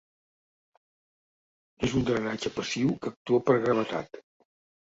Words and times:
És 1.89 1.93
un 2.01 2.07
drenatge 2.09 2.53
passiu 2.57 2.97
que 3.05 3.15
actua 3.15 3.45
per 3.51 3.61
gravetat. 3.69 4.23